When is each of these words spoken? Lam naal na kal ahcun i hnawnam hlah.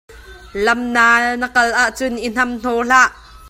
Lam 0.65 0.79
naal 0.95 1.23
na 1.41 1.47
kal 1.55 1.69
ahcun 1.83 2.13
i 2.25 2.27
hnawnam 2.31 2.51
hlah. 2.81 3.09